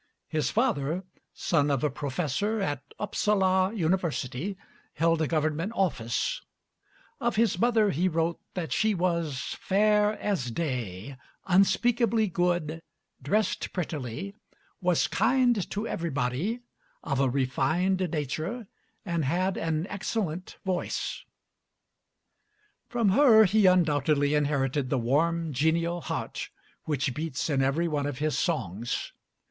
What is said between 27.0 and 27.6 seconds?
beats